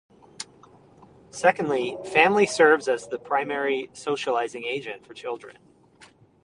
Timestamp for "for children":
5.05-5.59